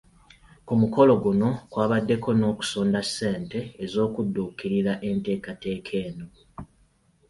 [0.65, 6.25] Ku mukolo guno kwabaddeko n’okusonda ssente ez’okudduukirira enteekateeka eno.